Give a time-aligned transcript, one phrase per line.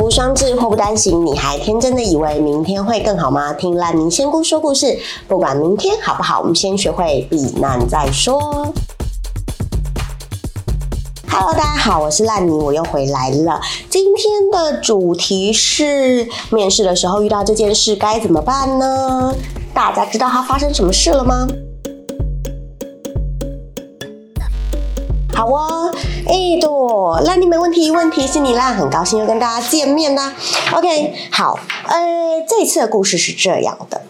[0.00, 1.26] 福双至，祸不单行。
[1.26, 3.52] 你还天真的以为明天会更好吗？
[3.52, 8.72] 听烂泥仙姑说故事，不管明天好不好，我们先学会避难再说。
[11.30, 13.60] Hello，大家好，我是烂泥，我又回来了。
[13.90, 19.34] 今天的主题是面试的时候遇到这件事该怎么办呢？
[19.74, 21.46] 大家知道它发生什么事了吗？
[26.60, 30.32] 朵，烂泥没问题，问题是你啦，很高兴又跟大家见面啦。
[30.72, 34.02] OK，好，呃，这次的故事是这样的。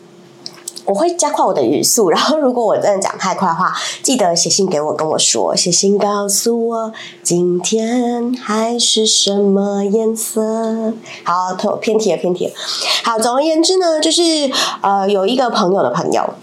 [0.87, 3.73] 我会加快我的语速，然后如果我真的讲太快的话，
[4.03, 10.93] 记得写信给我跟我说，写信告诉我今天海是什么颜色。
[11.23, 12.53] 好，偏题了，偏题了。
[13.05, 16.35] 好，总而言之呢，就是呃，有一个朋友的朋友，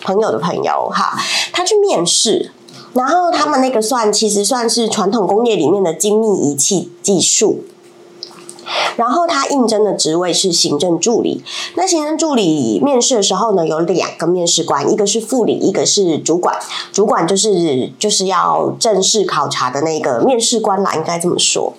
[0.00, 1.18] 朋友的朋友，哈，
[1.52, 2.52] 他去面试，
[2.94, 7.64] 然后他们那个算其实算是传统工业里面的精密仪器技术。
[8.96, 11.42] 然后他应征的职位是行政助理。
[11.74, 16.56] 那行政助理面试的时候呢，有两个面试官，一个是副理，一个是主管。
[16.92, 21.72] 主管就是就是要正式考察的那个面试官啦，应该这么说。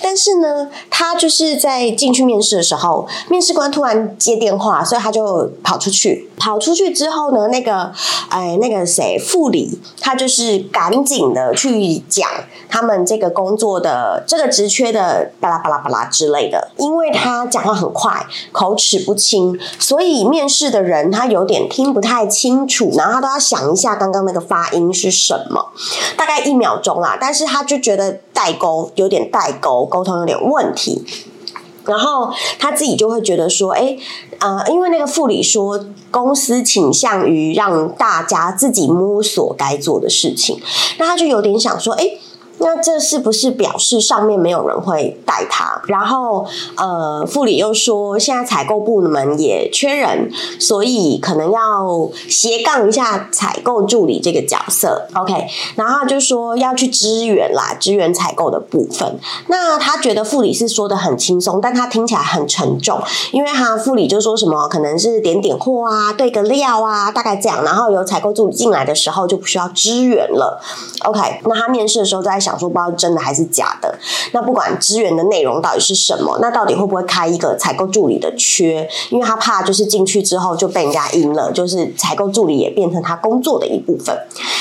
[0.00, 6.27] 但是呢，他就是在进去面试的时候，面试官突然接电话，所以他就跑出去。
[6.38, 7.92] 跑出去之后呢，那个
[8.28, 12.28] 哎那个谁副理，他就是赶紧的去讲
[12.68, 16.70] 他们这个工作的这个职缺的巴拉巴拉巴拉之类的。
[16.76, 25.72] 因为他讲话很快，口齿不清，所以面试的人他有点听不太清楚，然后他都要想一下刚刚那个发音是什么，
[26.16, 27.18] 大概一秒钟啦。
[27.20, 31.04] 但是他就觉得代沟有点代沟，沟通有点问题，
[31.88, 33.96] 然后他自己就会觉得说，哎，
[34.38, 40.60] 呃，因为那个副理说公司倾向于让大家自己摸索该做的事情，
[40.98, 42.18] 那他就有点想说，哎。
[42.58, 45.80] 那这是不是表示上面没有人会带他？
[45.86, 46.44] 然后，
[46.76, 55.06] 呃，副理又说，现在采购部门也缺人，所以可能要斜杠一下采购助理这个角色。
[55.14, 59.18] OK，然后就说要去支援啦，支援采购的部分。
[59.46, 67.62] 那他觉得副理是说的很轻松，但他听起来很沉重，因为他副理就说什么可能是点点货啊，对个料啊，大概这样。
[67.62, 70.60] 然后有采购助理进来的时候就不需要支援了。
[71.04, 72.36] OK，那他面试的时候在。
[72.56, 73.98] 说不知道真的还是假的，
[74.32, 78.88] 那不管资源的内容到底是什么，那到底会不会开一个采购助理的缺？
[79.10, 84.16] 因为他怕就是进去之后就被人家阴了，就是采购助理也变成他工作的一部分。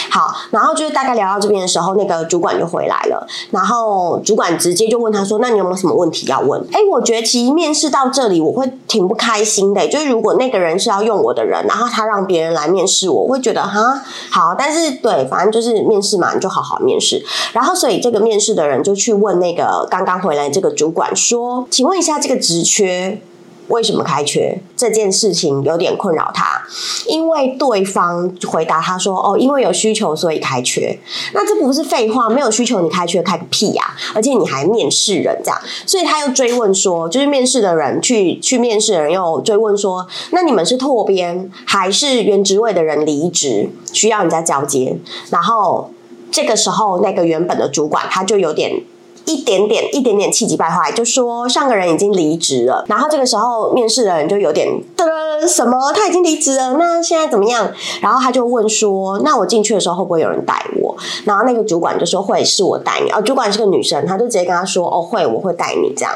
[0.10, 17.24] 好，然后就是大概聊到这边的时候，那个主管就回来了，然后主管直接就问他说：“那你有没有什么问题要问？”哎，我觉得其实面试到这里我会挺不开心的，就是如果那个人是要用我的人，然后他让别人来面试我，我会觉得哈好，但是对，反正就是面试嘛，你就好好面试，
[17.54, 17.77] 然后。
[17.78, 23.22] 所以这个面试的人就去问那个刚刚回来这个主管说：“请问一下，这个职缺
[23.68, 24.60] 为什么开缺？
[24.76, 26.62] 这件事情有点困扰他，
[27.08, 30.98] 因为对方回答他说：‘哦，因为有需求，所以开缺。’
[31.34, 32.30] 那这不是废话？
[32.30, 33.94] 没有需求你开缺开个屁呀！
[34.16, 44.98] 而且你还面试人这样，所以他又追问说：就是面试的人去去面试的人又追问说：那你们是拓编还是原职位的人离职需要人家交接？
[45.30, 45.92] 然后。”
[46.32, 48.84] 这个时候，那个原本的主管他就有点
[49.26, 52.86] 一点点、一点点气急败坏，就说上个人已经离职了。
[52.88, 57.70] 然后这个时候，面试的人就有点的什么，他已经离职了，那现在怎么样？
[58.02, 60.96] 然后他就问说：“那我进去的时候会不会有人带我？”
[61.26, 66.14] 然后那个主管就说：“会，是我带你。”哦，主管是个女生，他就直接跟他说：“哦，会，我会带你。”这样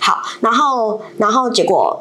[0.00, 0.18] 好。
[0.40, 2.00] 然后，然后结果。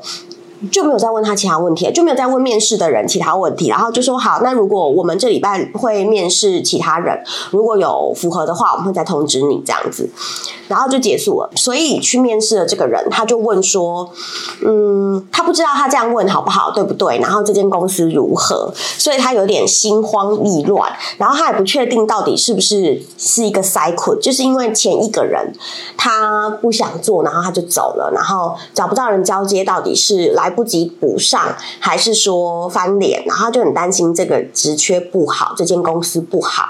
[0.69, 10.07] 就没有再问他其他问题，就没有再问面试的人其他问题，然后就说好，那如果我们这礼拜会面试其他人，如果有符合的话，我们会再通知你这样子，
[10.67, 11.49] 然后就结束了。
[11.55, 14.07] 所以去面试的这个人，他就问说，
[14.63, 17.17] 嗯，他不知道他这样问好不好，对不对？
[17.17, 18.71] 然后这间公司如何？
[18.75, 25.51] 所以他有点心慌意乱，然后他也不确定到底是不是是一个 cycle，就是因为前一个人
[25.97, 30.50] 他不想做，然后他就走了，然后找不到人交接，到底是来。
[30.51, 36.65] 不及补上，还是说翻脸，然后就很担心这个职缺不好，这间公司不好，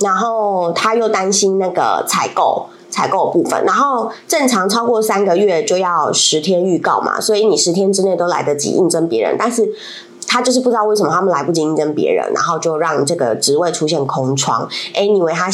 [0.00, 9.68] 然后他又担心那个采购采购部分，然后正常超过三个月就要十天预告嘛，所以你十天之内都来得及应征别人，但是
[10.26, 14.68] 他就是不知道为什么他们来不及应征别人，然后就让这个职位出现空窗。
[14.94, 15.50] Anyway，他。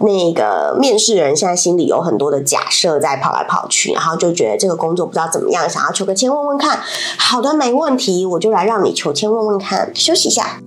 [0.00, 6.80] 那个面试人现在心里有很多的假设在跑来跑去然后就觉得这个工作不知道怎么样想要求个签问问看
[7.18, 9.90] 好的没问题我就来让你求签问问看。
[9.94, 10.60] 休息一下。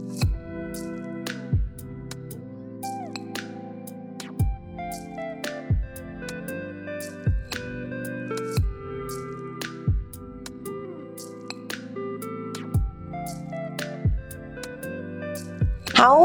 [15.94, 16.18] 好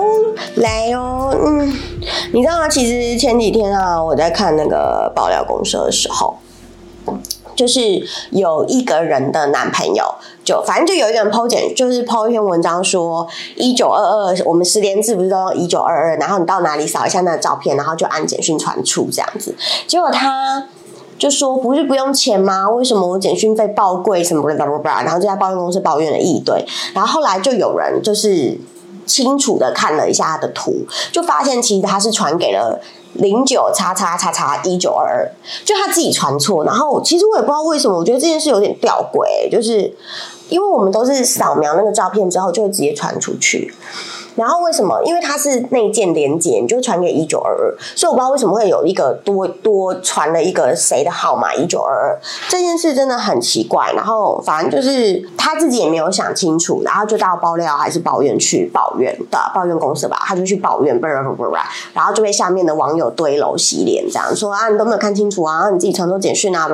[0.55, 1.94] 来哦嗯。
[2.33, 2.69] 你知道吗？
[2.69, 6.37] 其实前几天啊，我在看那个爆料公社的时候，
[7.55, 7.81] 就是
[8.31, 10.05] 有一个人的男朋友，
[10.45, 19.55] 就反正就有一个人抛简，就是抛一篇文章说一九二二，我们十连字不是都用一九二二，然后你到哪里扫一下那个照片，然后就按简讯传出这样子，
[19.87, 20.69] 结果他。
[21.17, 22.69] 就说不是不用钱吗？
[22.69, 25.01] 为什么我简讯费爆贵什么的吧？
[25.05, 28.59] 然后就在抱怨公司抱怨了一堆，然后后来就有人就是
[29.07, 32.81] 清楚的看了一下他的图，就发现其实他是传给了
[33.15, 35.31] 零九叉叉叉叉一九二二，
[35.65, 36.65] 就他自己传错。
[36.65, 39.93] 然后其实我也不知道为什么，我觉得这件事有点吊诡，就是
[40.49, 43.73] 因为我们都是扫描那个照片之后就会直接传出去。
[44.37, 45.01] 然后为什么？
[45.05, 53.93] 因为它是内建连接，你就传给一九二二，所以我不知道为什么会有一个多多传了一个谁的号码一九二二，这件事真的很奇怪。
[53.95, 60.99] 然后反正就是他自己也没有想清楚，然后就到爆料还是抱怨去抱怨的抱怨公司吧，他就去抱怨，
[61.93, 66.69] 然后就被下面的网友堆楼洗脸，这样说啊，你都没有看清楚啊，你自己传错简讯啊，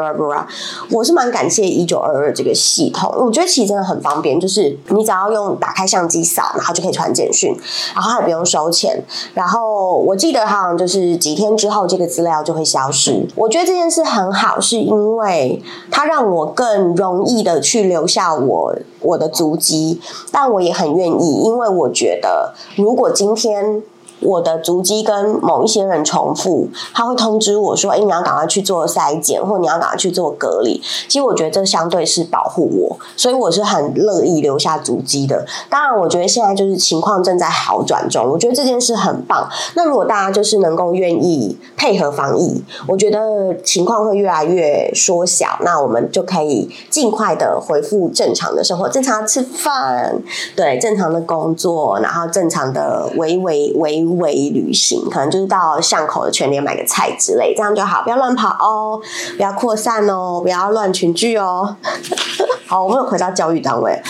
[0.90, 7.49] 我是蛮感谢一九二二这个系统，我觉得其实真的很方便，就是你只要用打开相机扫，然后就可以传简讯。
[7.94, 9.02] 然后还不用收钱，
[9.34, 13.26] 然后我记得好像就是几天之后这个资料就会消失。
[13.36, 20.00] 我觉得这件事很好，是因为它让我更容易的去留下我我的足迹，
[20.30, 23.82] 但我也很愿意，因为我觉得如果今天。
[24.20, 35.46] 我的足迹跟某一些人重复，他会通知我说：“哎，你要赶快去做筛检，或你要赶快去做隔离。”其实我觉得这相对是保护我，所以我是很乐意留下足迹的。
[35.70, 39.48] 当然，我觉得现在就是情况正在好转中，我觉得这件事很棒。
[39.74, 50.20] 那如果大家就是能够愿意配合防疫，我觉得情况会越来越缩小，那我们就可以尽快的恢复正常的生活，正常吃饭，
[50.54, 54.09] 对，正常的工作，然后正常的维维维。
[54.18, 59.00] 微旅行，可能就是到巷口的全联买个菜之类，这样就好，不要乱跑哦，
[59.36, 61.76] 不要扩散哦，不要乱群聚哦。
[62.66, 64.00] 好，我们又回到教育单位。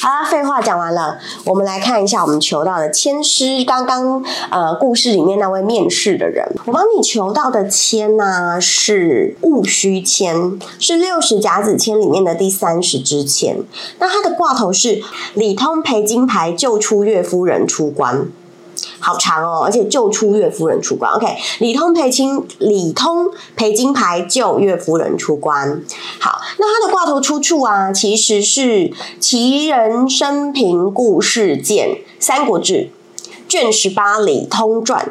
[0.00, 3.64] 好啦，废话讲完了，我们来看一下我们求到的签师。
[3.64, 13.64] 刚刚呃，故事里面那位面试的人，我帮你求到的签呢是戊戌签，是六十甲子签里面的第三十支签。
[13.98, 15.02] 那它的挂头是
[15.34, 18.28] 李通陪金牌救出岳夫人出关。
[19.00, 21.12] 好长哦，而且救出岳夫人出关。
[21.12, 21.26] OK，
[21.58, 25.82] 李通陪金，李通陪金牌救岳夫人出关。
[26.18, 28.60] 好，那他的挂头出处啊，其实是
[29.20, 31.88] 《奇人生平故事鉴》
[32.18, 32.74] 《三国志》
[33.48, 35.04] 卷十八《李通传》。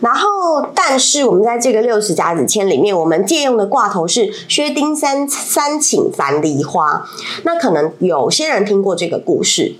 [0.00, 7.06] 然后，但是我们在这个六十甲子签里面，我们借用的挂头是薛丁山三请樊梨花。
[7.44, 9.76] 那可能有些人听过这个故事。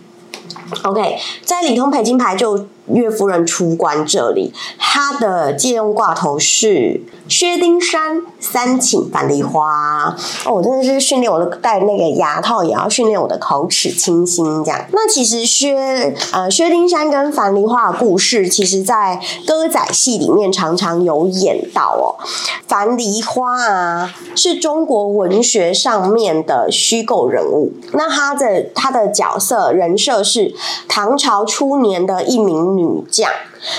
[0.83, 7.03] OK，在李通陪金牌就岳夫人出关这里，他的借用挂头是。
[7.27, 10.15] 薛丁山三请樊梨花
[10.45, 14.85] 哦，我真的是训练我的戴那个牙套，也要训练我的口齿清新这样。
[14.93, 22.21] 那其实薛呃薛丁山跟樊梨花的故事，其实在歌仔戏里面常常有演到哦。
[22.69, 27.73] 樊梨花啊，是中国文学上面的虚构人物。
[27.95, 30.55] 那他的他的角色人设是
[30.87, 33.31] 唐朝初年的一名女将。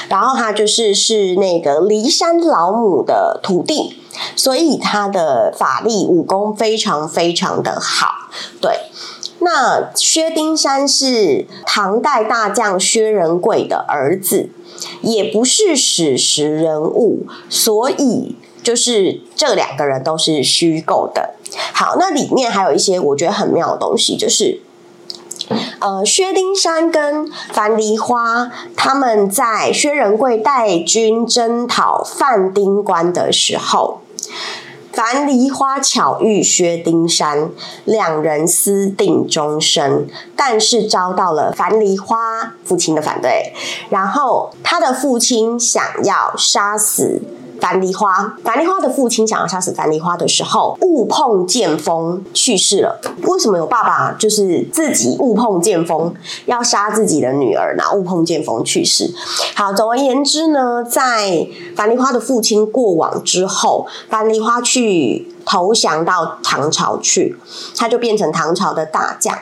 [0.10, 3.96] 然后他就是是那个骊山老母的徒弟，
[4.36, 8.08] 所以他的法力武功非常非常的好。
[8.60, 8.80] 对，
[9.40, 14.50] 那薛丁山是唐代大将薛仁贵的儿子，
[15.02, 21.36] 也不是史实人物，所以就是这两个人都是虚构的。
[21.74, 24.62] 好，那里面还有一些我觉得很妙的东西，就是。
[25.80, 34.02] 呃，薛丁山跟樊梨花他们在薛仁贵带军征讨范丁关的时候，
[34.92, 37.50] 樊梨花巧遇薛丁山，
[37.84, 43.54] 两人私定终身，但是遭到了樊梨花父亲的反对，
[43.90, 47.22] 然后他的父亲想要杀死。
[47.60, 53.00] 樊梨花，樊梨花的父亲想要杀死樊梨花的时候，误碰剑锋去世了。
[53.24, 56.14] 为什么有爸爸就是自己误碰剑锋
[56.46, 57.84] 要杀自己的女儿呢？
[57.96, 59.14] 误碰剑锋去世。
[59.56, 65.28] 好，总而言之呢，在樊梨花的父亲过往之后，樊梨花去。
[65.46, 67.38] 投降到唐朝去，
[67.78, 69.38] 他就变成唐朝的大将。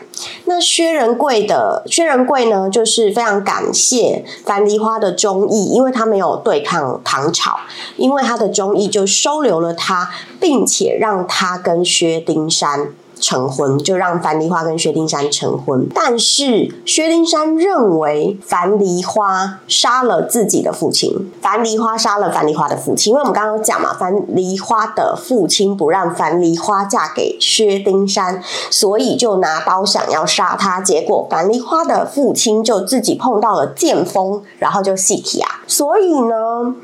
[0.46, 7.58] 那薛仁贵的薛仁贵呢，就是非常感谢樊梨花的忠义，因为他没有对抗唐朝，
[7.98, 12.94] 因为他的忠义就收留了他，并且让他跟薛丁山
[13.24, 15.88] 成婚，就让樊梨花跟薛丁山成婚。
[15.96, 30.82] 但是薛丁山认为樊梨花杀了自己的父亲，樊梨花杀了樊梨花的父亲，因为我们刚刚讲嘛，樊梨花的父亲不让樊梨花嫁给薛丁山，所以就拿刀想要杀他。
[30.82, 35.62] 结果樊梨花的父亲就自己碰到了剑锋，然后就死去啊。
[35.66, 36.76] 所以呢，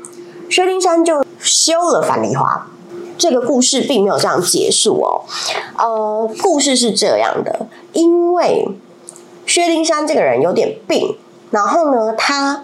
[0.48, 2.66] 薛丁山就休了樊梨花。
[3.20, 5.20] 这个故事并没有这样结束哦，
[5.76, 8.66] 呃，故事是这样的，因为
[9.44, 11.18] 薛丁山这个人有点病，
[11.50, 12.62] 然后呢，他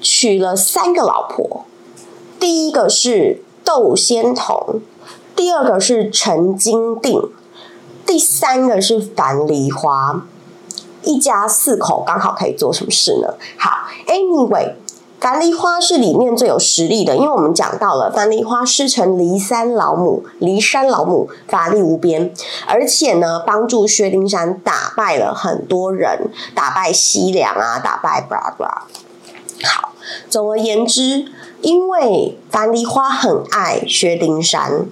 [0.00, 1.64] 娶了三个老婆，
[2.40, 4.80] 第一个是窦仙童，
[5.36, 7.22] 第二个是陈金定，
[8.04, 10.26] 第三个是樊梨花，
[11.04, 13.34] 一家四口刚好可以做什么事呢？
[13.56, 14.72] 好，Anyway。
[15.18, 22.32] 樊梨花是里面最有实力的，因为我们讲到了樊梨花师承骊山老母，骊山老母法力无边，
[22.66, 28.82] 而且呢，帮助薛丁山打败了很多人，打败西凉啊，打败 blah blah。
[29.64, 29.92] 好，
[30.28, 31.24] 总而言之，
[31.62, 34.86] 因为樊梨花很爱薛丁山，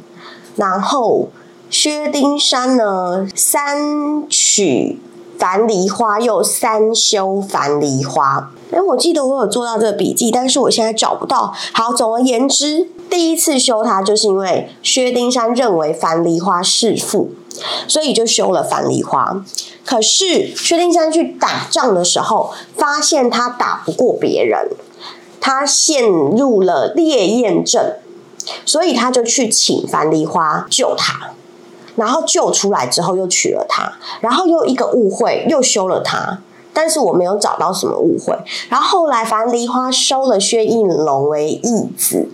[0.56, 1.28] 然后
[1.68, 4.98] 薛丁山呢，三娶
[5.38, 8.50] 樊梨花，又三修樊梨花。
[8.72, 11.52] 哎，我记得我有做到这个笔记，但是我现在找不到。
[11.72, 17.30] 好，总而言之，第一次修它，就是因为薛丁山认为樊梨花弑父，
[17.86, 19.44] 所以就修了樊梨花。
[19.84, 24.70] 可是薛丁山去打仗的时候，发现他打不过别人，
[25.40, 27.94] 他陷入了烈焰症，
[28.64, 31.33] 所以他就去请樊梨花救他，
[31.96, 36.38] 然后救出来之后又娶了她，然后又一个误会，又休了她。
[36.72, 38.36] 但是我没有找到什么误会。
[38.68, 42.28] 然后后来樊梨花收了薛应龙为义子，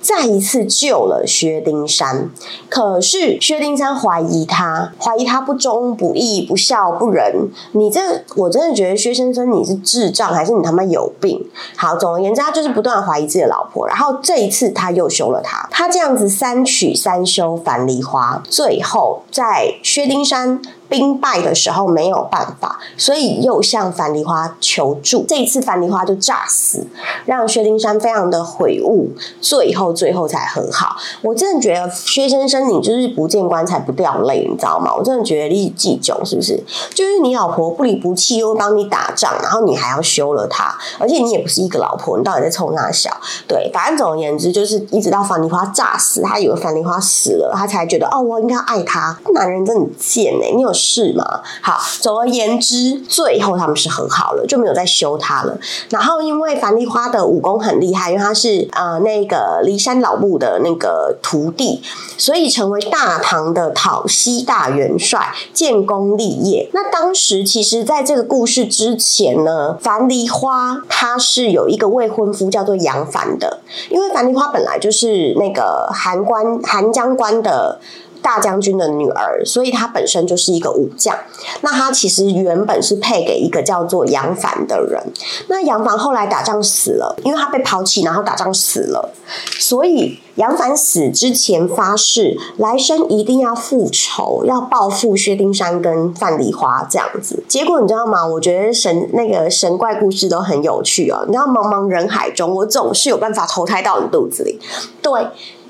[0.00, 2.30] 再一次救了薛丁山。
[2.68, 7.48] 可是薛丁山怀疑他，怀疑他不忠不义不孝不仁。
[7.72, 8.00] 你这
[8.36, 11.44] 我真的觉得薛先生你是智障还是你他妈有病？
[11.76, 13.86] 好，总而言之，他就是不断怀疑自己的老婆。
[13.86, 20.60] 然后这一次他又休了他，他这样子三娶三休樊梨花，最后在薛丁山。
[20.92, 25.24] 兵败的时候没有办法，所以又向樊梨花求助。
[25.26, 26.86] 这一次樊梨花就诈死，
[27.24, 29.08] 让薛丁山非常的悔悟，
[29.40, 30.96] 最后最后才和好。
[31.22, 34.94] 我真的觉得薛先生，你就是不见棺材不掉泪，你知道吗？
[34.94, 36.62] 我真的觉得你记酒是不是？
[36.94, 43.10] 就是你老婆不离不弃，又帮你打仗，然后你还要休了她，而且你也不是一个老婆，你到底在冲哪小？
[43.48, 49.18] 对，反正总而言之，就是一直到樊梨花诈死，他以为樊梨花死了，他才觉得哦，我应该爱他。
[49.32, 50.70] 男人真的贱哎，你有。
[50.82, 51.24] 是吗？
[51.62, 55.56] 好，总而言之，最后他们是和好了，就没有再修他了。
[55.90, 61.80] 然后，因为樊梨花的武功很厉害，因为他是呃那个骊山老木的那个徒弟，
[62.18, 66.68] 所以成为大唐的讨西大元帅，建功立业。
[66.72, 77.78] 那当时其实，在这个故事之前呢，樊梨花她是有一个未婚夫叫做杨凡的，因为樊梨花本来就是那个韩关韩江关的。
[78.22, 81.14] 大将军的女儿，所以她本身就是一个武将。
[81.60, 85.02] 那她其实原本是配给一个叫做杨凡的人。
[85.48, 89.12] 那杨凡后来打仗死了，因为他被抛弃，然后打仗死了。
[89.58, 97.42] 所以杨凡死之前发誓，来生一定要复仇，要报复薛丁山跟范梨花这样子。
[97.48, 98.24] 结果你知道吗？
[98.24, 101.24] 我觉得神那个神怪故事都很有趣哦。
[101.26, 104.58] 你知道，茫茫人海中，我总是有办法投胎到你肚子里。
[105.00, 105.12] 对。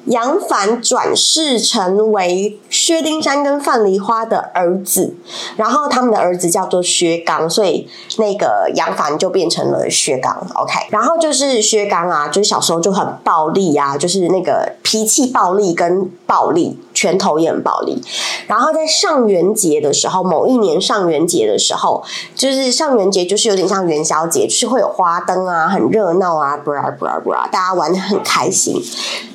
[0.07, 5.15] 杨凡转世成为薛丁山跟范梨花的儿子，
[5.57, 10.35] 然后他们的儿子叫做薛刚，所以那个杨凡就变成了薛刚。
[10.55, 16.79] OK，然后就是薛刚啊，就是小时候就很暴力啊，就是那个脾气暴力跟暴力。
[16.95, 18.01] 拳头也很暴力，
[18.47, 22.05] 然后在上元节的时候，某一年上元节的时候，
[22.37, 28.77] 就是上元节，就是有点像元宵节，就是会有花灯啊，很热闹啊，布拉布拉布拉，大家玩的很开心。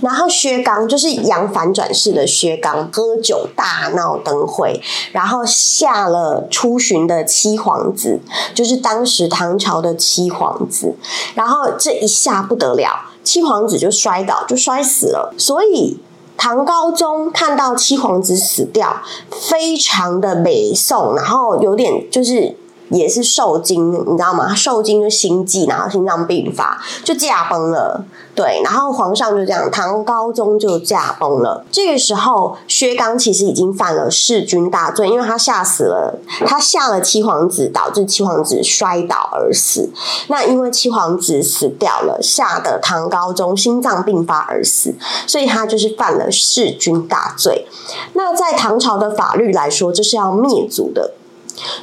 [0.02, 8.20] 然后薛刚就是杨反转世的薛刚，喝酒大闹灯会，然后下了出巡的七皇子，
[8.54, 10.96] 就是当时唐朝的七皇子，
[11.36, 16.00] 然后这一下不得了，七皇子就摔倒，就摔死了，所以。
[16.40, 22.56] 唐高宗看到七皇子死掉，非常的美颂，然后有点就是
[22.90, 24.54] 也是受惊，你知道吗？
[24.56, 28.06] 受惊就心悸，然后心脏病发，就驾崩了。
[28.36, 31.66] 对，然后皇上就这样，唐高宗就驾崩了。
[31.72, 39.90] 这个时候，薛刚其实已经犯了弑君大罪，因为他吓死了，他吓了七皇子，导致七皇子摔倒而死。
[40.28, 44.94] 那因为七皇子死掉了，吓得唐高宗心脏病发而死，
[45.26, 47.66] 所以他就是犯了弑君大罪。
[48.14, 51.14] 那在唐朝的法律来说，这是要灭族的。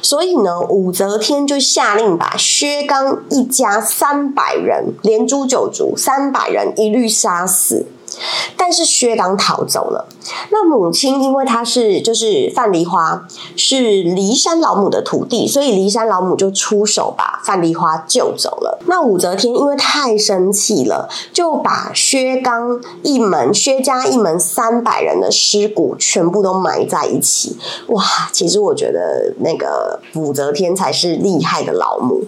[0.01, 7.85] 所以呢，武则天就下令把薛刚一家三百人连诛九族，三百人一律杀死。
[8.57, 10.07] 但是薛刚逃走了。
[10.51, 18.79] 那母亲因为她是就是范梨花是骊山老母的徒弟，所以骊山老母就出手把范梨花救走了。
[18.87, 27.57] 那武则天因为太生气了，就把薛刚一门薛家一门三百人的尸骨全部都埋在一起。
[27.87, 32.23] 哇，其实我觉得那个武则天才是厉害的老母。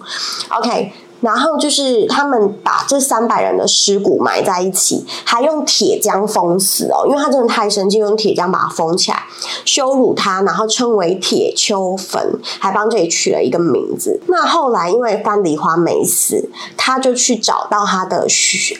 [0.49, 0.91] OK。
[1.21, 9.23] 然后就是他们把这三百人的尸骨埋在一起，还用铁浆封死哦，因为他真的太生气，用铁浆把它封起来，
[9.65, 14.19] 羞辱他，然后称为铁丘坟，还帮这里取了一个名字。
[14.27, 18.27] 那后来因为范梨花没死，他就去找到他的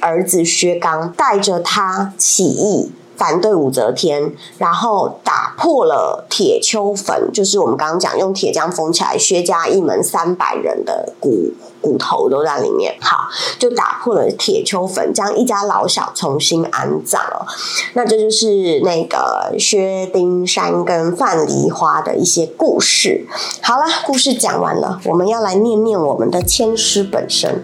[0.02, 2.92] 儿子薛刚，带着他起义。
[3.18, 11.52] 反对武则天，然后打破了铁丘坟，就是我们刚刚讲用铁浆封起来，薛家一门三百人的骨
[11.88, 12.94] 骨头都在里面。
[13.00, 17.46] 好，就打破了铁丘坟，将一家老小重新安葬了。
[17.94, 23.26] 那这就是那个薛丁山跟范梨花的一些故事。
[23.62, 27.64] 好了，故事讲完了，我们要来念念我们的签诗本身。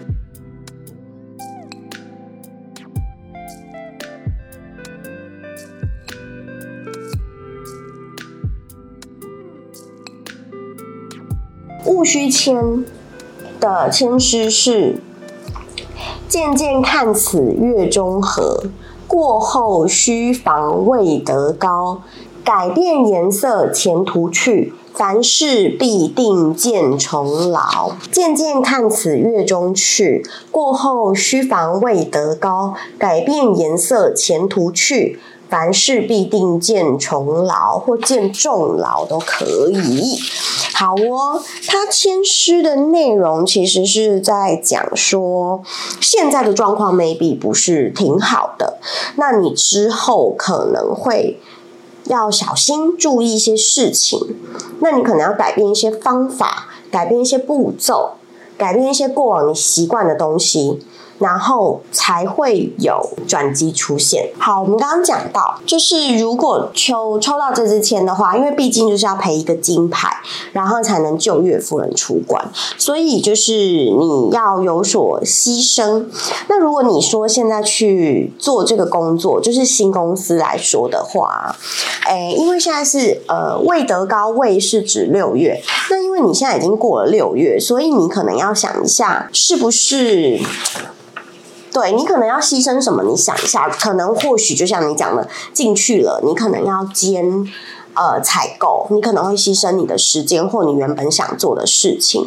[11.86, 12.84] 戊戌签
[13.64, 15.00] 的签诗是：
[16.28, 18.64] 渐渐看此月中和，
[19.06, 22.02] 过后须防未得高。
[22.44, 27.92] 改变颜色前途去，凡事必定见重劳。
[28.12, 32.74] 渐渐看此月中去，过后须防未得高。
[32.98, 35.18] 改变颜色前途去。
[35.48, 40.18] 凡事必定见重劳或见重劳都可以。
[40.74, 45.62] 好哦，他签诗的内容其实是在讲说，
[46.00, 48.78] 现在的状况 maybe 不是挺好的，
[49.16, 51.38] 那你之后可能会
[52.06, 54.18] 要小心注意一些事情，
[54.80, 58.14] 那你可能要改变一些方法，改变一些步骤，
[58.58, 60.84] 改变一些过往你习惯的东西。
[61.18, 64.30] 然后才会有转机出现。
[64.38, 70.16] 好，我们刚刚讲到，就是如果抽抽到这支签的话，因为毕竟就是要赔一个金牌，
[70.52, 72.44] 然后才能救岳夫人出关，
[72.76, 76.06] 所以就是你要有所牺牲。
[76.48, 81.54] 那如果你说现在去做这个工作，就是新公司来说的话，
[82.04, 90.40] 哎，因为现在是呃未得高位是指六月，那因为你现在已经过了六月，所以你可能要想一下，是不是？
[91.74, 93.02] 对你可能要牺牲什么？
[93.02, 97.44] 你想一下，可能或许就像你讲的，进去了，你可能要兼。
[97.94, 102.26] 呃，采购你可能会牺牲你的时间或你原本想做的事情。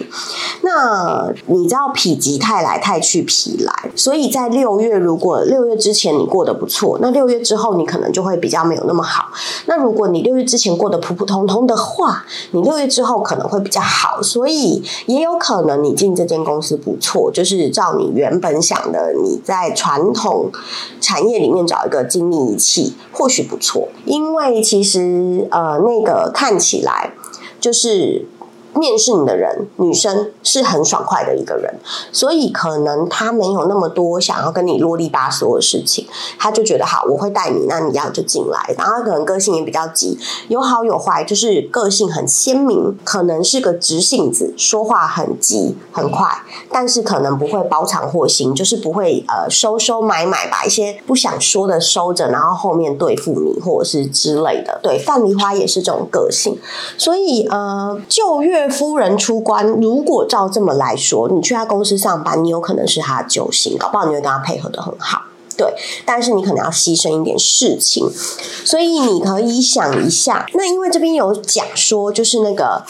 [0.61, 3.91] 那你知道否极泰来，泰去否来。
[3.95, 9.25] 所以在六月，如果六月之前你过得不错，那六月之后你可能就会比较没有那么好。
[9.65, 14.21] 那如果你六月之前过得普普通通的话，你六月之后可能会比较好。
[14.21, 20.49] 所以也有可能你进这间公司不错，就是照你原本想的，你在传统
[21.01, 23.89] 产业里面找一个精密仪器，或许不错。
[24.05, 25.45] 因为其实。
[25.57, 27.11] 呃那个看起来
[27.59, 28.27] 就是。
[28.77, 31.73] 面试你的人，女生是很爽快的一个人，
[32.11, 38.75] 所以可能她没有那么多想要跟你啰里吧嗦的事情，她就觉得好，我会带你，那你要就进来。
[38.77, 46.27] 然后可能个性也比较急，有好有坏，就是个性很鲜明，可能是个直性子，说话很急很快，
[46.71, 54.79] 但是可能不会包藏祸心，就是不会呃收收买买，把一些不想说的收着，然后后面对付你或者是之类的。
[54.83, 56.57] 对，范梨花也是这种个性，
[56.97, 65.23] 所以呃，就夫人出关，如果照这么来说，你去他公司上班，你有可能是他的救星，搞不好你会跟他配合的很好。
[65.57, 65.73] 对，
[66.05, 68.07] 但是你可能要牺牲一点事情，
[68.63, 70.45] 所以你可以想一下。
[70.53, 72.83] 那因为这边有讲说，就是那个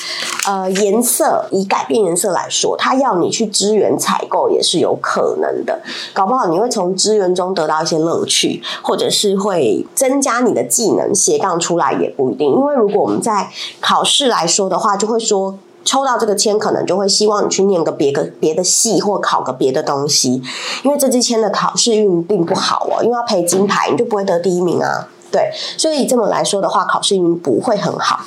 [0.45, 5.81] 呃颜色，以改变颜色来说，他要你去支援采购也是有可能的。
[6.11, 12.51] 搞不好你会从支援中得到一些乐趣，或者是会增加你的技能斜杠出来也不一定。
[12.51, 15.57] 因为如果我们在考试来说的话，就会说。
[15.87, 20.41] 抽到这个签，可能就会希望你去念个别个别的系或考个别的东西，
[20.83, 25.07] 因为这支签的考试运并不好哦，因为要赔金牌，你就不会得第一名啊。
[25.31, 28.19] 对，所以这么来说的话，考试运不会很好。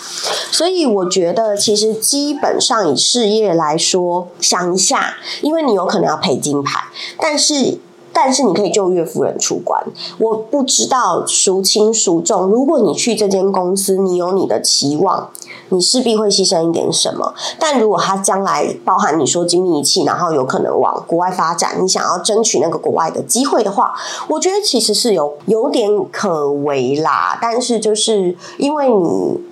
[0.51, 6.85] 所以我觉得，其实基本上以事业来说，想一下，因为你有可能要赔金牌，
[7.19, 7.79] 但是。
[8.13, 9.83] 但是你可以就岳夫人出关，
[10.19, 12.47] 我不知道孰轻孰重。
[12.47, 15.31] 如果你去这间公司，你有你的期望，
[15.69, 17.33] 你势必会牺牲一点什么。
[17.59, 23.95] 但如果他将来包含你说精密仪器，然后有可能往国外发展，你想要争取那个国外的机会的话，
[24.29, 27.39] 我觉得其实是有有点可为啦。
[27.41, 29.50] 但是就是因为你。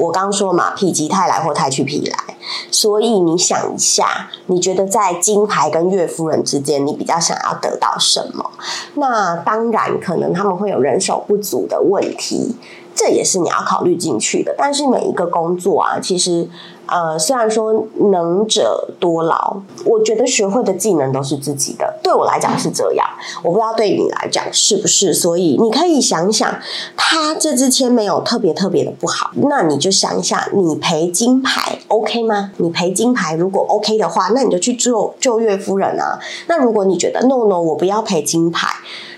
[0.00, 2.36] 我刚说嘛，否极泰来或泰去否来，
[2.70, 8.50] 所以你想一下，你觉得在金牌跟岳夫人之间，你比较想要得到什么？
[8.94, 12.56] 那当然，可能他们会有人手不足的问题，
[12.94, 14.54] 这也是你要考虑进去的。
[14.56, 16.48] 但是每一个工作啊，其实。
[16.84, 21.98] 呃，虽然说能者多劳，我觉得学会的技能都是自己的。
[22.02, 23.06] 对我来讲是这样，
[23.42, 25.14] 我不知道对你来讲是不是。
[25.14, 26.58] 所以你可以想想，
[26.94, 32.50] 他这支签没有特别特别的不好，那你就想一下，你赔金牌 OK 吗？
[32.58, 36.18] 你赔金牌如果 OK 的话，那你就去做就岳夫人啊。
[36.48, 38.68] 那如果你觉得 No No，我不要赔金牌。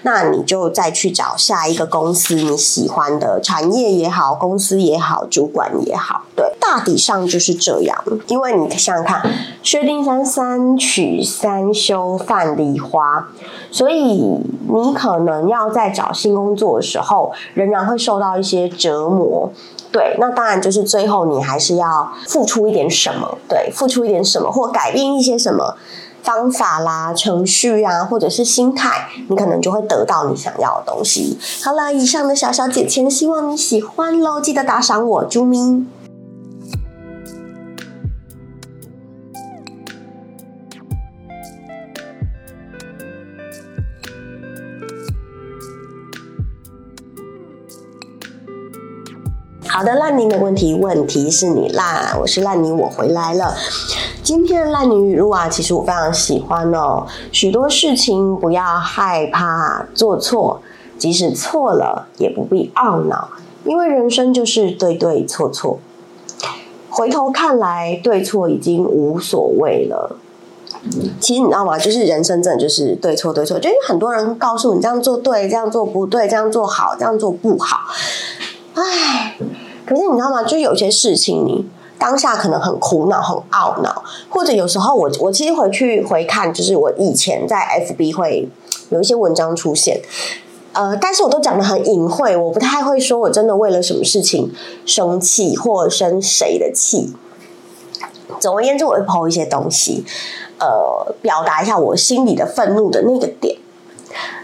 [0.04, 8.04] 那你就再去找下一个公司你喜欢的产业也好，公司也好，主管也好，对，大体上就是这样。
[8.26, 9.22] 因为你想想看，
[9.62, 13.28] 薛丁山三曲三修范梨花，
[13.70, 19.50] 所以你可能要在找新工作的时候，仍然会受到一些折磨。
[19.90, 25.76] 对，那当然就是最后你还是要付出一点什么，对，付出一点什么或改变一些什么。
[26.24, 31.38] 方法啦、程序啊，或者是心态，你可能就会得到你想要的东西。
[31.62, 34.40] 好了，以上的小小姐签，希望你喜欢喽！
[34.40, 35.86] 记得打赏我，啾咪。
[49.76, 53.56] 好的，烂泥的问题，问题是你烂，我是烂泥，我回来了。
[54.22, 57.04] 今天的烂泥语录啊，其实我非常喜欢哦。
[57.32, 60.62] 许多事情不要害怕做错，
[60.96, 63.30] 即使错了也不必懊恼，
[63.64, 65.80] 因为人生就是对对错错。
[66.88, 70.16] 回头看来，对错已经无所谓了。
[71.18, 71.76] 其实你知道吗？
[71.76, 77.78] 就是人生真的就是对错对错，就因为很多人告诉你这样做对，这样做不对，这样做好，这样做不好。
[78.74, 79.34] 唉。
[79.86, 80.42] 可是你知道吗？
[80.42, 81.66] 就有些事情，你
[81.98, 88.48] 当下可能很苦恼、很懊恼，或者有时候我我其实回去回看，就是我以前在 FB 会
[88.90, 90.00] 有一些文章出现，
[90.72, 94.52] 呃，但是我都讲的很隐晦，我不太会说我真的为了什么事情
[94.86, 97.14] 生气或生谁的气。
[98.40, 100.04] 总而言之，我会抛一些东西，
[100.58, 103.56] 呃，表达一下我心里的愤怒的那个点。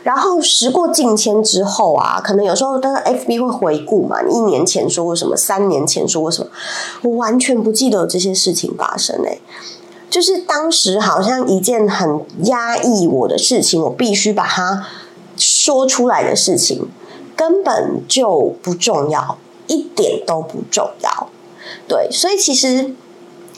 [0.02, 6.50] 然后时过境迁之后啊，可能有时候当 FB 会回顾嘛，你一年前说过什么，三年前说过什么，
[7.02, 9.38] 我完全不记得这些事情发生哎，
[10.08, 14.86] 就是当时好像一件很压抑我的事情，我必须把它
[15.36, 16.88] 说出来的事情，
[17.36, 19.36] 根本就不重要，
[19.66, 21.28] 一点都不重要。
[21.86, 22.94] 对，所以其实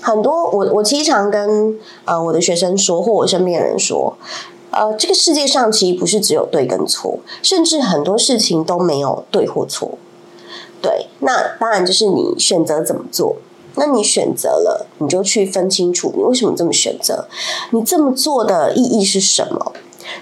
[0.00, 4.16] 很多我我经常跟呃我的学生说，或我身边的人说。
[4.72, 9.98] 呃，这个世界上其实不是只有对跟错，甚至很多事情都没有对或错。
[10.80, 13.36] 对，那当然就是你选择怎么做。
[13.74, 17.26] 那你选择了，你就去分清楚你为什么这么选择，
[17.70, 19.72] 你这么做的意义是什么。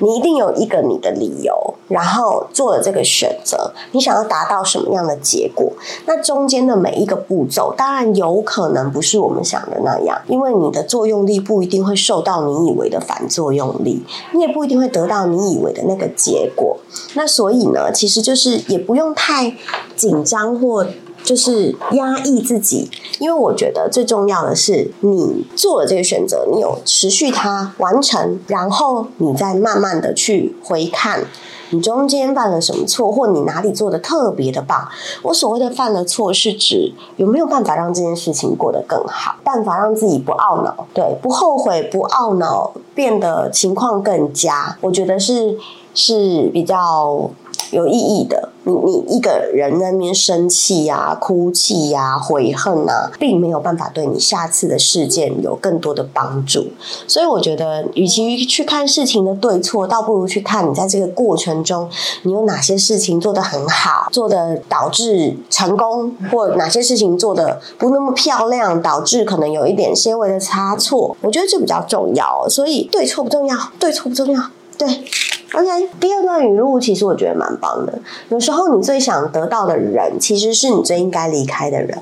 [0.01, 3.75] 你一定有一个你的理由，然后做了这个选择。
[3.93, 5.71] 你想要达到什么样的结果？
[6.07, 16.79] 那中间的每一个步骤，当然有可能不是我们想的那样，因为你的作用力不一定会受到你以为的反作用力，你也不一定会得到你以为的那个结果。
[17.15, 19.55] 那所以呢，其实就是也不用太
[19.95, 20.87] 紧张或。
[21.23, 31.27] 就是压抑自己，因为我觉得最重要的是，你做了这个选择，你有持续它完成，然后你再慢慢的去回看，
[31.71, 34.89] 你中间犯了什么错，或你哪里做的特别的棒。
[35.23, 44.77] 我所谓的犯了错，是指有没有办法让这件事情过得更好，办法让自己不懊恼，对，不后悔，不懊恼，变得情况更佳。
[44.81, 45.57] 我觉得是
[45.95, 47.31] 是比较
[47.71, 48.50] 有意义的。
[48.71, 56.69] 你你一个人在那边生气呀、哭泣呀、悔恨啊，并没有办法对你下次的事件有更多的帮助。
[57.07, 61.89] 所以我觉得，与其去看事情的对错，倒不如去看你在这个过程中，
[62.23, 71.17] 你有哪些事情做得很好，做的导致成功，或哪些事情做的不那么漂亮，导致可能有一点些微的差错。
[71.21, 72.47] 我觉得这比较重要。
[72.49, 74.43] 所以对错不重要，对错不重要，
[74.79, 75.05] 对。
[75.53, 77.99] OK，第二段语录其实我觉得蛮棒的。
[78.29, 81.99] 有时候你最想得到的人，其实是你最应该离开的人。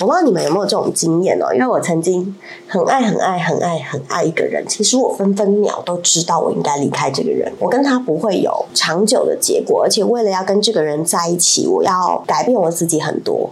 [0.00, 1.46] 我不知道你们有没有这种经验哦？
[1.54, 13.50] 因为我曾经很爱、很爱、很爱、很爱一个人，其实我分分秒都知道我应该离开这个人，我跟他不会有长久的结果，而且为了要跟这个人在一起，我要改变我自己很多，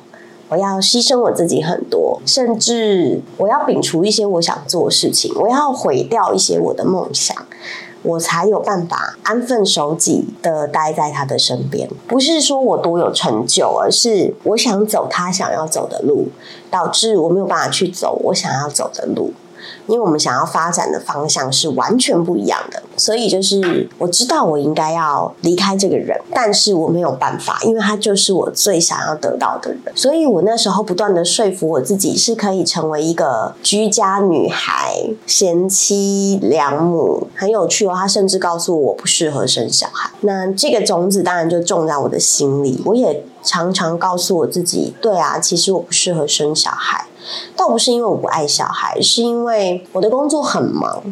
[0.51, 7.35] 我要牺牲我自己很多，甚至我要摒除一些我想做的事情，我要毁掉一些我的梦想。
[8.03, 16.29] 我才有办法安分守己的待在他的身边，不是说我多有成就，而是我想走他想要走的路，
[16.71, 19.35] 导致我没有办法去走我想要走的路。
[19.87, 29.81] 因为我们想要发展的方向是完全不一样的，所以就是我知道我应该要离开这个人，但是我没有办法，因为他就是我最想要得到的人。
[29.95, 34.95] 所以我那时候不断的说服我自己，是可以成为一个居家女孩、
[35.27, 37.95] 贤妻良母，很有趣哦。
[37.95, 42.83] 他甚至告诉我我不适合生小孩，那这个种子当然就种在我的心里。
[42.87, 47.07] 我也常常告诉我自己，对啊，其实我不适合生小孩。
[47.57, 51.03] 倒不是因为我不爱小孩，是因为我的工作很忙。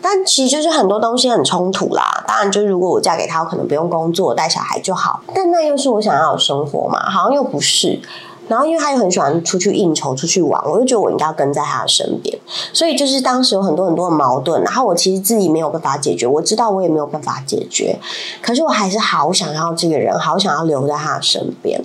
[0.00, 2.24] 但其实就是很多东西很冲突啦。
[2.26, 5.20] 当然，就是如果我嫁给他，我可能不用工作，带小孩就好。
[5.34, 7.10] 但那又是我想要的生活嘛？
[7.10, 8.00] 好像又不是。
[8.48, 12.36] 然后，因为他又很喜欢出去应酬、出去玩，我就觉得我应该要跟在他的身边。
[12.72, 14.62] 所以，就是当时有很多很多的矛盾。
[14.62, 17.98] 然后，我其实自己没有办法解决，我知道我也没有办法解决。
[18.42, 21.80] 可是，我还是好想要这个人，好想要留在他的身边。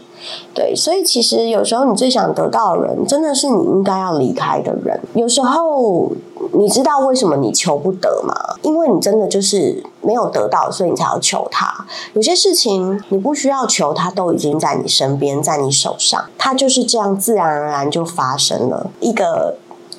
[0.54, 4.98] 对，所以其实有时候你最想得到的人，真的是你应该要离开的人。
[5.16, 6.10] 有时候
[6.54, 8.34] 你知道为什么你求不得吗？
[8.62, 11.86] 因为你真的就是没有得到，所以你才要求他。
[12.14, 19.56] 有些事情你不需要求，他都已经在你身边，在你手上，他就是这样自然而然就发生了一个。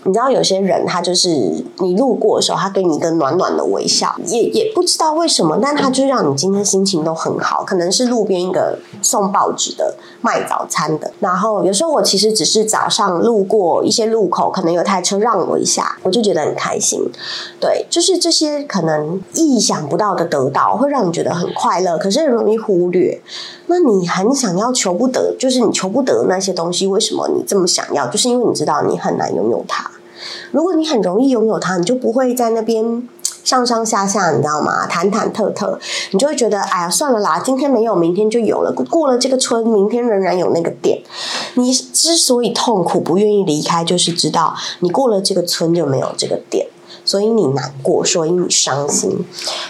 [0.07, 1.29] 你知道有些人，他就是
[1.79, 7.65] 你路过的时候，他给你一个暖暖的微笑，也也不知道为什么，但他就让你今天心情都很好。
[7.65, 17.01] 可能是路边一个送报纸的、卖早餐的，然后有时候我其实只是早上路过一些路口，可能有台车让我一下，我就觉得很开心。
[17.59, 23.19] 对，就是这些可能意想不到的得到，会让你觉得很快乐，可是很容易忽略。
[23.69, 28.07] 那你很想要求不得，就是你求不得那些东西，为什么你这么想要？
[28.09, 29.91] 就是因为你知道你很难拥有它。
[30.51, 33.09] 如果你很容易拥有它，你就不会在那边
[33.45, 34.89] 上上下下，你知道吗？
[34.89, 35.79] 忐忐忑忑，
[36.13, 38.73] 你就会觉得，哎呀，算了啦，今天没有，明天就有了。
[38.89, 41.03] 过了这个村，明天仍然有那个店。
[41.55, 46.67] 你之所以痛苦，不愿意离开，就是知道你过了这个村就没有这个店，
[47.05, 49.25] 所以你难过，所以你伤心。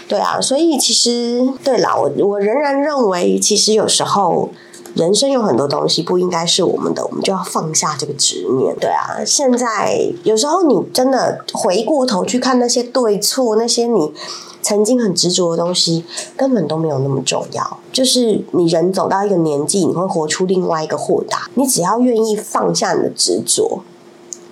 [0.07, 4.49] 对啊，所以其实对啦，我我仍然认为，其实有时候。
[4.95, 8.73] 人生有很多东西不应该是我们的，我们就要放下这个执念。
[8.79, 14.13] 对啊，现在有时候你真的回过头去看那些对错，那些你
[14.61, 16.05] 曾经很执着的东西，
[16.37, 17.77] 根本都没有那么重要。
[17.91, 21.49] 就是你人走到一个年纪，你会活出另外一个豁达。
[21.55, 23.81] 你只要愿意放下你的执着，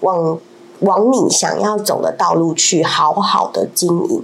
[0.02, 0.38] 往
[0.82, 4.24] 往你想要走的道路去好好的经营，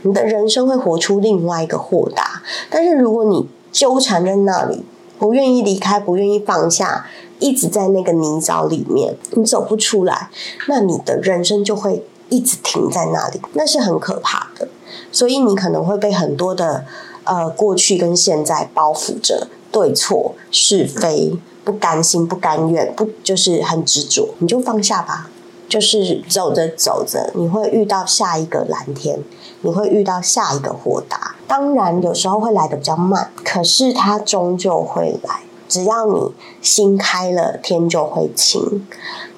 [0.00, 2.42] 你的人生会活出另外一个豁达。
[2.70, 4.82] 但是如果你纠缠在那里，
[5.18, 7.06] 不愿意离开，不愿意放下，
[7.38, 10.30] 一直在那个泥沼里面，你走不出来，
[10.68, 14.68] 那你的人生就会一直停在那里，那是很可怕的。
[15.10, 16.84] 所以你可能会被很多的
[17.24, 25.30] 呃过去跟现在包袱着，对错是非，不甘心不甘愿，不就是很执着，你就放下吧。
[25.68, 29.18] 就是走着走着，你会遇到下一个蓝天，
[29.60, 31.36] 你会遇到下一个豁达。
[31.46, 35.40] 当然，有时候会来的比较慢，可是它终究会来。
[35.68, 38.86] 只要你心开了，天就会晴。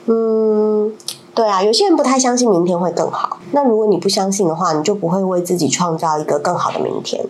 [0.06, 0.92] 嗯。
[1.34, 3.38] 对啊，有些人不太相信明天会更好。
[3.52, 7.24] 那如果你不相信的话，你就不会为自己创造一个更好的明天。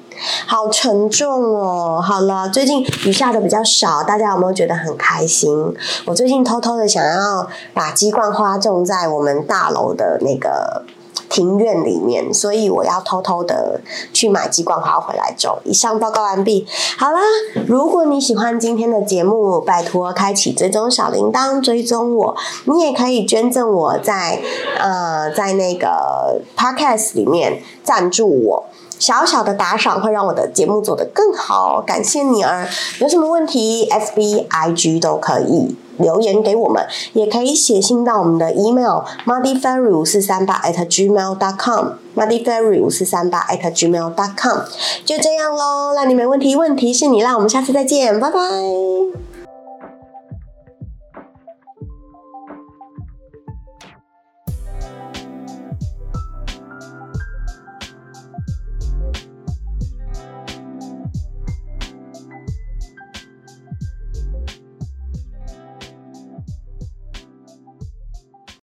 [0.46, 2.00] 好沉重哦。
[2.00, 5.74] 好了，最近雨下的比较少，大家有没有觉得很开心？
[6.06, 10.82] 我最近偷偷的想要把鸡冠花种在我们大楼的那个。
[11.30, 13.80] 庭院里面，所以我要偷偷的
[14.12, 15.58] 去买鸡冠花回来种。
[15.64, 16.66] 以上报告完毕。
[16.98, 17.20] 好啦，
[17.66, 22.36] 如果你喜欢今天的节目，拜托开启追踪小铃铛，追踪我。
[22.64, 24.42] 你也可以捐赠我在
[24.78, 28.64] 呃在那个 podcast 里面赞助我。
[28.98, 32.68] 小小的打赏会让我的节目做得更好，感谢你儿。
[32.98, 44.60] 有什么问题，FB、IG 都可以留言给我们，也可以写信到我们的 email muddyfairy 五四三八 at gmail dot com muddyfairy 五四三八 at gmail dot com
[45.04, 45.92] 就这样喽。
[45.94, 49.29] 那你没问题，问题是你，啦我们下次再见，拜拜。